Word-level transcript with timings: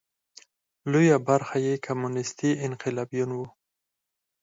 لویه 0.91 1.17
برخه 1.27 1.57
یې 1.65 1.73
کمونېستي 1.85 2.51
انقلابیون 2.65 3.29
وو. 3.33 3.45